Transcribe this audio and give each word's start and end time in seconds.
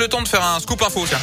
le 0.00 0.08
temps 0.08 0.22
de 0.22 0.28
faire 0.28 0.42
un 0.42 0.58
scoop 0.60 0.82
info, 0.82 1.04
tiens. 1.06 1.18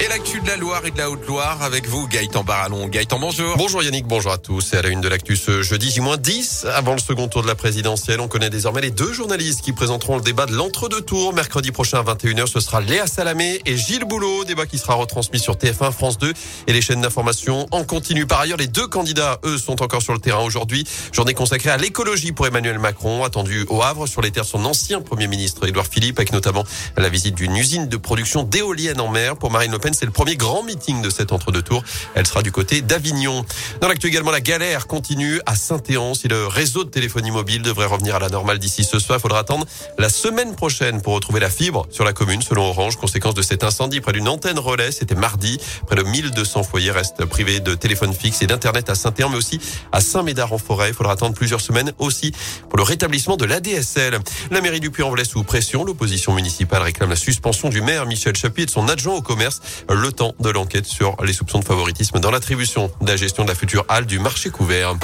Et 0.00 0.06
l'actu 0.06 0.40
de 0.40 0.46
la 0.46 0.56
Loire 0.56 0.86
et 0.86 0.92
de 0.92 0.98
la 0.98 1.10
Haute-Loire 1.10 1.60
avec 1.60 1.88
vous, 1.88 2.06
Gaëtan 2.06 2.44
Barallon. 2.44 2.86
Gaëtan, 2.86 3.18
bonjour. 3.18 3.56
Bonjour 3.56 3.82
Yannick, 3.82 4.06
bonjour 4.06 4.30
à 4.30 4.38
tous. 4.38 4.72
Et 4.72 4.76
à 4.76 4.82
la 4.82 4.90
une 4.90 5.00
de 5.00 5.08
l'actu 5.08 5.34
ce 5.34 5.60
jeudi, 5.62 5.90
J-10, 5.90 6.68
avant 6.68 6.92
le 6.92 7.00
second 7.00 7.26
tour 7.26 7.42
de 7.42 7.48
la 7.48 7.56
présidentielle, 7.56 8.20
on 8.20 8.28
connaît 8.28 8.48
désormais 8.48 8.80
les 8.80 8.92
deux 8.92 9.12
journalistes 9.12 9.60
qui 9.60 9.72
présenteront 9.72 10.14
le 10.14 10.22
débat 10.22 10.46
de 10.46 10.54
l'entre-deux 10.54 11.00
tours. 11.00 11.34
Mercredi 11.34 11.72
prochain 11.72 11.98
à 11.98 12.14
21h, 12.14 12.46
ce 12.46 12.60
sera 12.60 12.80
Léa 12.80 13.08
Salamé 13.08 13.60
et 13.66 13.76
Gilles 13.76 14.04
Boulot. 14.04 14.44
Débat 14.44 14.66
qui 14.66 14.78
sera 14.78 14.94
retransmis 14.94 15.40
sur 15.40 15.56
TF1, 15.56 15.90
France 15.90 16.16
2 16.18 16.32
et 16.68 16.72
les 16.72 16.80
chaînes 16.80 17.00
d'information 17.00 17.66
en 17.72 17.82
continu. 17.82 18.24
Par 18.24 18.38
ailleurs, 18.38 18.58
les 18.58 18.68
deux 18.68 18.86
candidats, 18.86 19.40
eux, 19.44 19.58
sont 19.58 19.82
encore 19.82 20.02
sur 20.02 20.12
le 20.12 20.20
terrain 20.20 20.44
aujourd'hui. 20.44 20.86
Journée 21.10 21.34
consacrée 21.34 21.70
à 21.70 21.76
l'écologie 21.76 22.30
pour 22.30 22.46
Emmanuel 22.46 22.78
Macron, 22.78 23.24
attendu 23.24 23.66
au 23.68 23.82
Havre 23.82 24.06
sur 24.06 24.22
les 24.22 24.30
terres 24.30 24.44
de 24.44 24.48
son 24.48 24.64
ancien 24.64 25.00
Premier 25.00 25.26
ministre 25.26 25.66
Édouard 25.66 25.88
Philippe, 25.88 26.20
avec 26.20 26.32
notamment 26.32 26.62
la 26.96 27.08
visite 27.08 27.34
d'une 27.34 27.56
usine 27.56 27.88
de 27.88 27.96
production 27.96 28.44
d'éoliennes 28.44 29.00
en 29.00 29.08
mer. 29.08 29.36
Pour 29.36 29.50
Marine 29.50 29.72
Le 29.72 29.87
c'est 29.94 30.06
le 30.06 30.12
premier 30.12 30.36
grand 30.36 30.62
meeting 30.62 31.02
de 31.02 31.10
cet 31.10 31.32
entre-deux 31.32 31.62
tours. 31.62 31.82
Elle 32.14 32.26
sera 32.26 32.42
du 32.42 32.52
côté 32.52 32.82
d'Avignon. 32.82 33.44
Dans 33.80 33.88
l'actu 33.88 34.08
également, 34.08 34.30
la 34.30 34.40
galère 34.40 34.86
continue 34.86 35.40
à 35.46 35.54
Saint-Éan. 35.56 36.14
Si 36.14 36.28
le 36.28 36.46
réseau 36.46 36.84
de 36.84 36.90
téléphonie 36.90 37.30
mobile 37.30 37.62
devrait 37.62 37.86
revenir 37.86 38.16
à 38.16 38.18
la 38.18 38.28
normale 38.28 38.58
d'ici 38.58 38.84
ce 38.84 38.98
soir, 38.98 39.18
il 39.18 39.22
faudra 39.22 39.40
attendre 39.40 39.66
la 39.98 40.08
semaine 40.08 40.54
prochaine 40.54 41.00
pour 41.02 41.14
retrouver 41.14 41.40
la 41.40 41.50
fibre 41.50 41.86
sur 41.90 42.04
la 42.04 42.12
commune, 42.12 42.42
selon 42.42 42.64
Orange. 42.64 42.96
Conséquence 42.96 43.34
de 43.34 43.42
cet 43.42 43.64
incendie 43.64 44.00
près 44.00 44.12
d'une 44.12 44.28
antenne 44.28 44.58
relais, 44.58 44.92
c'était 44.92 45.14
mardi. 45.14 45.58
Près 45.86 45.96
de 45.96 46.02
1200 46.02 46.62
foyers 46.62 46.90
restent 46.90 47.24
privés 47.24 47.60
de 47.60 47.74
téléphone 47.74 48.12
fixe 48.12 48.42
et 48.42 48.46
d'internet 48.46 48.90
à 48.90 48.94
Saint-Éan, 48.94 49.28
mais 49.28 49.36
aussi 49.36 49.60
à 49.92 50.00
Saint-Médard-en-Forêt. 50.00 50.88
Il 50.88 50.94
faudra 50.94 51.12
attendre 51.12 51.34
plusieurs 51.34 51.60
semaines 51.60 51.92
aussi 51.98 52.32
pour 52.68 52.76
le 52.76 52.82
rétablissement 52.82 53.36
de 53.36 53.44
l'ADSL. 53.44 54.18
La 54.50 54.60
mairie 54.60 54.80
du 54.80 54.90
Puy-en-Velay 54.90 55.24
sous 55.24 55.44
pression. 55.44 55.84
L'opposition 55.84 56.34
municipale 56.34 56.82
réclame 56.82 57.10
la 57.10 57.16
suspension 57.16 57.68
du 57.68 57.80
maire 57.80 58.06
Michel 58.06 58.36
Chapuis 58.36 58.62
et 58.62 58.66
de 58.66 58.70
son 58.70 58.88
adjoint 58.88 59.14
au 59.14 59.22
commerce. 59.22 59.60
Le 59.88 60.12
temps 60.12 60.34
de 60.40 60.50
l'enquête 60.50 60.86
sur 60.86 61.16
les 61.24 61.32
soupçons 61.32 61.58
de 61.60 61.64
favoritisme 61.64 62.20
dans 62.20 62.30
l'attribution 62.30 62.90
de 63.00 63.08
la 63.08 63.16
gestion 63.16 63.44
de 63.44 63.48
la 63.48 63.54
future 63.54 63.84
halle 63.88 64.06
du 64.06 64.18
marché 64.18 64.50
couvert. 64.50 64.94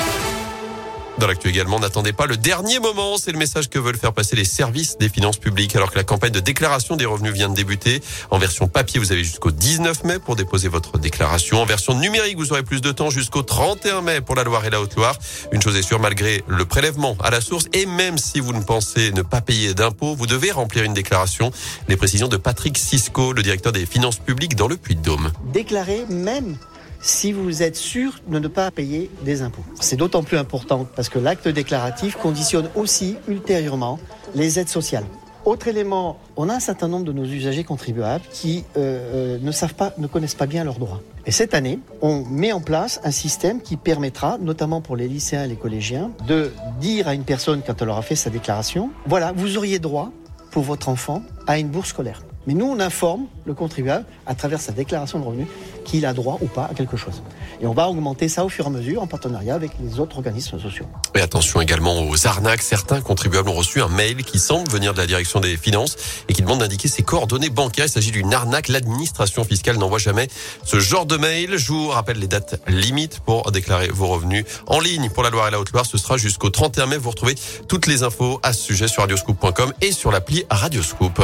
Dans 1.19 1.29
l'actu 1.29 1.49
également, 1.49 1.79
n'attendez 1.79 2.13
pas 2.13 2.27
le 2.27 2.37
dernier 2.37 2.81
moment. 2.81 3.17
C'est 3.19 3.31
le 3.31 3.39
message 3.39 3.71
que 3.71 3.79
veulent 3.79 3.97
faire 3.97 4.13
passer 4.13 4.35
les 4.35 4.45
services 4.45 4.99
des 4.99 5.09
finances 5.09 5.37
publiques 5.37 5.77
alors 5.77 5.93
que 5.93 5.97
la 5.97 6.03
campagne 6.03 6.33
de 6.33 6.41
déclaration 6.41 6.97
des 6.97 7.05
revenus 7.05 7.33
vient 7.33 7.49
de 7.49 7.55
débuter. 7.55 8.03
En 8.31 8.39
version 8.39 8.67
papier, 8.67 8.99
vous 8.99 9.13
avez 9.13 9.23
jusqu'au 9.23 9.53
19 9.53 10.05
mai 10.05 10.19
pour 10.19 10.35
déposer 10.35 10.67
votre 10.69 10.99
déclaration. 10.99 11.63
En 11.63 11.67
version 11.67 11.95
numérique, 11.95 12.37
vous 12.37 12.53
aurez 12.53 12.65
plus 12.65 12.81
de 12.81 12.91
temps 12.91 13.11
jusqu'au 13.11 13.43
31 13.43 14.03
mai 14.03 14.21
pour 14.21 14.35
la 14.35 14.43
Loire 14.43 14.65
et 14.65 14.71
la 14.71 14.81
Haute-Loire. 14.81 15.17
Une 15.53 15.63
chose 15.63 15.77
est 15.77 15.83
sûre, 15.83 16.01
malgré 16.01 16.43
le 16.49 16.65
prélèvement 16.65 17.17
à 17.23 17.31
la 17.31 17.41
source 17.41 17.67
et 17.73 17.87
même 17.87 18.19
si 18.19 18.41
vous 18.41 18.53
ne 18.53 18.63
pensez 18.63 19.13
ne 19.13 19.23
pas 19.23 19.41
payer 19.41 19.73
d'impôts, 19.73 20.17
vous 20.17 20.27
devez 20.27 20.51
remplir 20.51 20.83
une 20.83 20.95
déclaration. 20.95 21.53
Les 21.89 21.97
précisions 21.97 22.29
de 22.29 22.37
Patrick 22.37 22.77
Cisco, 22.77 23.33
le 23.33 23.43
directeur 23.43 23.73
des 23.73 23.87
finances 23.87 24.17
publiques 24.17 24.57
dans 24.57 24.69
le 24.69 24.77
Puy-de-Dôme. 24.77 25.31
Déclarer 25.53 26.07
même 26.09 26.57
si 27.05 27.33
vous 27.33 27.63
êtes 27.63 27.77
sûr 27.77 28.21
de 28.27 28.39
ne 28.39 28.49
pas 28.49 28.71
payer 28.71 29.11
des 29.25 29.43
impôts. 29.43 29.65
C'est 29.79 29.97
d'autant 29.97 30.23
plus 30.23 30.39
important 30.39 30.87
parce 30.97 31.11
que 31.11 31.19
l'acte 31.19 31.47
déclaratif 31.47 32.17
conditionne 32.17 32.69
aussi 32.75 33.17
ultérieurement 33.29 33.99
les 34.35 34.59
aides 34.59 34.71
sociales. 34.71 35.05
Autre 35.45 35.69
élément, 35.69 36.19
on 36.39 36.49
a 36.49 36.55
un 36.55 36.61
certain 36.61 36.89
nombre 36.89 37.05
de 37.05 37.13
nos 37.13 37.25
usagers 37.25 37.65
contribuables 37.65 38.25
qui 38.33 38.65
euh, 38.79 39.37
euh, 39.37 39.39
ne 39.39 39.53
savent 39.53 39.75
pas, 39.75 39.93
ne 39.99 40.07
connaissent 40.07 40.35
pas 40.35 40.47
bien 40.47 40.65
leurs 40.65 40.79
droits. 40.79 41.03
Et 41.27 41.31
cette 41.31 41.53
année, 41.53 41.79
on 42.01 42.25
met 42.25 42.53
en 42.53 42.63
place 42.63 42.99
un 43.05 43.11
système 43.11 43.61
qui 43.61 43.77
permettra, 43.77 44.39
notamment 44.39 44.81
pour 44.81 44.97
les 44.97 45.07
lycéens 45.07 45.45
et 45.45 45.49
les 45.49 45.57
collégiens, 45.57 46.11
de 46.27 46.51
dire 46.81 47.09
à 47.09 47.15
une 47.15 47.25
personne 47.25 47.61
quand 47.67 47.83
elle 47.83 47.91
aura 47.91 48.01
fait 48.01 48.17
sa 48.17 48.31
déclaration, 48.31 48.91
voilà, 49.07 49.33
vous 49.33 49.59
auriez 49.59 49.79
droit 49.79 50.11
pour 50.55 50.63
votre 50.63 50.89
enfant 50.89 51.21
à 51.49 51.59
une 51.59 51.67
bourse 51.67 51.89
scolaire. 51.89 52.23
Mais 52.47 52.55
nous, 52.55 52.67
on 52.67 52.79
informe 52.79 53.27
le 53.45 53.55
contribuable 53.55 54.05
à 54.25 54.37
travers 54.37 54.61
sa 54.61 54.71
déclaration 54.71 55.19
de 55.19 55.25
revenus 55.25 55.49
qu'il 55.85 56.07
a 56.07 56.15
droit 56.15 56.39
ou 56.43 56.47
pas 56.47 56.67
à 56.67 56.75
quelque 56.75 56.97
chose. 56.97 57.25
Et 57.61 57.67
on 57.67 57.75
va 57.75 57.89
augmenter 57.89 58.29
ça 58.29 58.45
au 58.45 58.49
fur 58.49 58.65
et 58.65 58.69
à 58.69 58.71
mesure 58.71 59.03
en 59.03 59.07
partenariat 59.07 59.55
avec 59.55 59.73
les 59.81 60.01
autres 60.01 60.17
organismes 60.17 60.59
sociaux. 60.59 60.87
Et 61.15 61.21
attention 61.21 61.61
également 61.61 62.03
aux 62.03 62.27
arnaques. 62.27 62.63
Certains 62.63 63.01
contribuables 63.01 63.49
ont 63.49 63.55
reçu 63.55 63.81
un 63.81 63.89
mail 63.89 64.25
qui 64.25 64.39
semble 64.39 64.71
venir 64.71 64.93
de 64.93 64.99
la 64.99 65.07
direction 65.07 65.41
des 65.41 65.57
finances 65.57 65.97
et 66.29 66.33
qui 66.33 66.43
demande 66.43 66.61
d'indiquer 66.61 66.89
ses 66.89 67.03
coordonnées 67.03 67.51
bancaires. 67.51 67.87
Il 67.87 67.91
s'agit 67.91 68.11
d'une 68.11 68.33
arnaque. 68.33 68.69
L'administration 68.69 69.45
fiscale 69.45 69.77
n'envoie 69.77 69.99
jamais 69.99 70.29
ce 70.65 70.81
genre 70.81 71.07
de 71.07 71.17
mail. 71.17 71.57
Je 71.57 71.69
vous 71.73 71.89
rappelle 71.89 72.19
les 72.19 72.29
dates 72.29 72.61
limites 72.69 73.21
pour 73.21 73.51
déclarer 73.53 73.89
vos 73.89 74.07
revenus 74.07 74.45
en 74.67 74.81
ligne 74.81 75.11
pour 75.11 75.23
la 75.23 75.31
Loire 75.31 75.49
et 75.49 75.51
la 75.51 75.61
Haute-Loire. 75.61 75.87
Ce 75.87 75.99
sera 75.99 76.17
jusqu'au 76.17 76.51
31 76.51 76.87
mai. 76.87 76.97
Vous 76.97 77.11
retrouvez 77.11 77.35
toutes 77.69 77.87
les 77.87 78.03
infos 78.03 78.41
à 78.43 78.53
ce 78.53 78.63
sujet 78.63 78.89
sur 78.89 79.03
radioscoop.com 79.03 79.73
et 79.81 79.93
sur 79.93 80.11
l'appli 80.11 80.45
Radioscoop. 80.51 81.21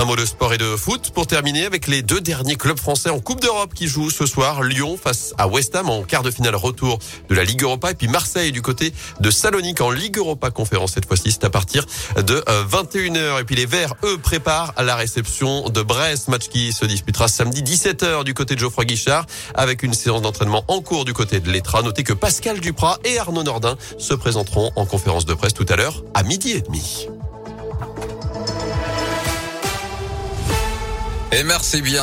Un 0.00 0.04
mot 0.04 0.14
de 0.14 0.24
sport 0.24 0.54
et 0.54 0.58
de 0.58 0.76
foot 0.76 1.10
pour 1.12 1.26
terminer 1.26 1.64
avec 1.64 1.88
les 1.88 2.02
deux 2.02 2.20
derniers 2.20 2.54
clubs 2.54 2.78
français 2.78 3.10
en 3.10 3.18
Coupe 3.18 3.40
d'Europe 3.40 3.74
qui 3.74 3.88
jouent 3.88 4.10
ce 4.10 4.26
soir. 4.26 4.62
Lyon 4.62 4.96
face 4.96 5.34
à 5.38 5.48
West 5.48 5.74
Ham 5.74 5.90
en 5.90 6.04
quart 6.04 6.22
de 6.22 6.30
finale 6.30 6.54
retour 6.54 7.00
de 7.28 7.34
la 7.34 7.42
Ligue 7.42 7.64
Europa 7.64 7.90
et 7.90 7.94
puis 7.96 8.06
Marseille 8.06 8.52
du 8.52 8.62
côté 8.62 8.94
de 9.18 9.30
Salonique 9.32 9.80
en 9.80 9.90
Ligue 9.90 10.18
Europa 10.18 10.52
conférence. 10.52 10.92
Cette 10.92 11.06
fois-ci, 11.06 11.32
c'est 11.32 11.42
à 11.42 11.50
partir 11.50 11.84
de 12.16 12.44
21h. 12.70 13.16
Euh, 13.16 13.40
et 13.40 13.44
puis 13.44 13.56
les 13.56 13.66
Verts, 13.66 13.94
eux, 14.04 14.18
préparent 14.18 14.72
la 14.80 14.94
réception 14.94 15.68
de 15.68 15.82
Brest, 15.82 16.28
match 16.28 16.46
qui 16.46 16.72
se 16.72 16.84
disputera 16.84 17.26
samedi 17.26 17.64
17h 17.64 18.22
du 18.22 18.34
côté 18.34 18.54
de 18.54 18.60
Geoffroy 18.60 18.84
Guichard 18.84 19.26
avec 19.54 19.82
une 19.82 19.94
séance 19.94 20.22
d'entraînement 20.22 20.64
en 20.68 20.80
cours 20.80 21.06
du 21.06 21.12
côté 21.12 21.40
de 21.40 21.50
l'Etra. 21.50 21.82
Notez 21.82 22.04
que 22.04 22.12
Pascal 22.12 22.60
Duprat 22.60 23.00
et 23.04 23.18
Arnaud 23.18 23.42
Nordin 23.42 23.76
se 23.98 24.14
présenteront 24.14 24.70
en 24.76 24.86
conférence 24.86 25.26
de 25.26 25.34
presse 25.34 25.54
tout 25.54 25.66
à 25.68 25.74
l'heure 25.74 26.04
à 26.14 26.22
midi 26.22 26.52
et 26.52 26.60
demi. 26.60 27.08
Et 31.38 31.44
merci 31.44 31.82
bien. 31.82 31.96